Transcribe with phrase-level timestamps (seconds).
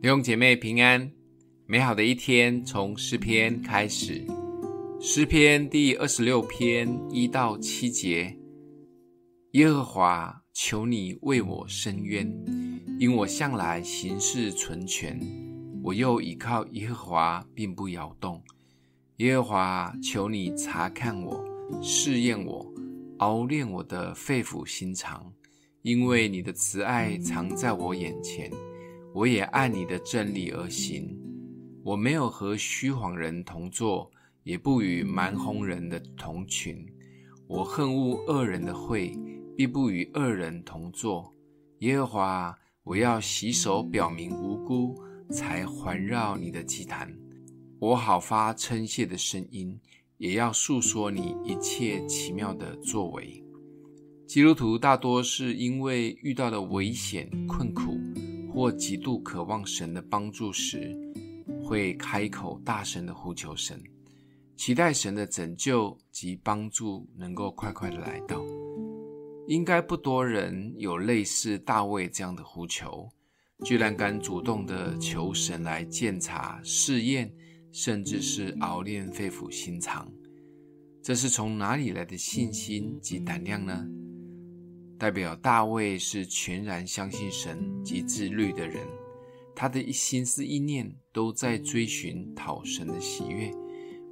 [0.00, 1.10] 弟兄姐妹平安，
[1.66, 4.24] 美好的一天从诗篇开始。
[5.00, 8.32] 诗篇第二十六篇一到七节：
[9.54, 12.32] 耶和华，求你为我伸冤，
[13.00, 15.18] 因我向来行事纯全，
[15.82, 18.40] 我又倚靠耶和华，并不摇动。
[19.16, 21.44] 耶和华，求你察看我，
[21.82, 22.64] 试验我，
[23.18, 25.32] 熬炼我的肺腑心肠，
[25.82, 28.48] 因为你的慈爱常在我眼前。
[29.14, 31.18] 我也按你的真理而行，
[31.82, 34.10] 我没有和虚谎人同坐，
[34.44, 36.86] 也不与蛮哄人的同群。
[37.46, 39.18] 我恨恶恶人的会，
[39.56, 41.32] 必不与恶人同坐。
[41.78, 44.94] 耶和华，我要洗手表明无辜，
[45.30, 47.12] 才环绕你的祭坛。
[47.78, 49.80] 我好发称谢的声音，
[50.18, 53.42] 也要述说你一切奇妙的作为。
[54.26, 57.97] 基督徒大多是因为遇到了危险困苦。
[58.58, 60.92] 或极度渴望神的帮助时，
[61.62, 63.80] 会开口大声的呼求神，
[64.56, 68.42] 期待神的拯救及帮助能够快快的来到。
[69.46, 73.08] 应该不多人有类似大卫这样的呼求，
[73.64, 77.32] 居然敢主动的求神来鉴察、试验，
[77.70, 80.10] 甚至是熬炼肺腑心肠。
[81.00, 83.86] 这是从哪里来的信心及胆量呢？
[84.98, 88.84] 代表大卫是全然相信神及自律的人，
[89.54, 93.50] 他的一心思意念都在追寻讨神的喜悦，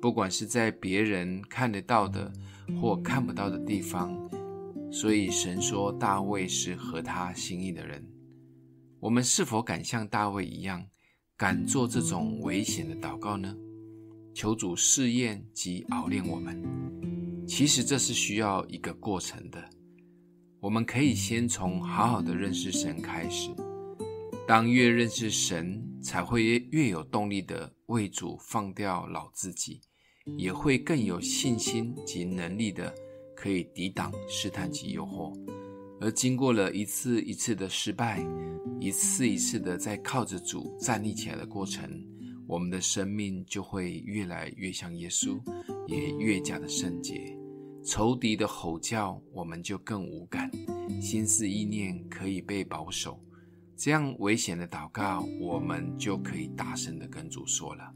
[0.00, 2.32] 不管是在别人看得到的
[2.80, 4.12] 或看不到的地方。
[4.90, 8.04] 所以神说大卫是合他心意的人。
[9.00, 10.84] 我们是否敢像大卫一样，
[11.36, 13.56] 敢做这种危险的祷告呢？
[14.34, 16.60] 求主试验及熬炼我们。
[17.46, 19.70] 其实这是需要一个过程的。
[20.62, 23.50] 我们可以先从好好的认识神开始，
[24.46, 29.80] 当越认识神，才会越有动力的为主放掉老自己，
[30.38, 32.94] 也会更有信心及能力的
[33.34, 35.36] 可以抵挡试探及诱惑。
[36.00, 38.24] 而经过了一次一次的失败，
[38.78, 41.90] 一次一次的在靠着主站立起来的过程，
[42.46, 45.42] 我们的生命就会越来越像耶稣，
[45.88, 47.36] 也越加的圣洁。
[47.84, 50.48] 仇敌的吼叫，我们就更无感；
[51.00, 53.20] 心思意念可以被保守，
[53.76, 57.92] 这样危险的祷告，我们就可以大声的跟主说了。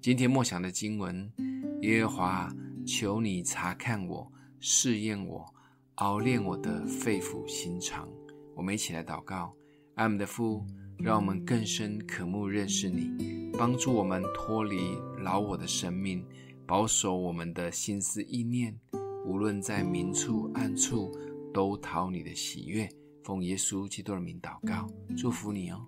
[0.00, 1.30] 今天默想的经文：
[1.82, 2.56] 耶和华，
[2.86, 5.44] 求你察看我，试验我，
[5.96, 8.08] 熬炼我的肺腑心肠。
[8.56, 9.54] 我们一起来祷告：
[9.94, 10.64] 爱我们的父，
[10.96, 16.24] 让我们更深渴慕认识你，帮助我们脱离老我的生命，
[16.66, 18.74] 保守我们的心思意念。
[19.24, 21.10] 无论在明处暗处，
[21.52, 22.88] 都讨你的喜悦。
[23.22, 25.86] 奉耶稣基督的名祷告，祝福你哦。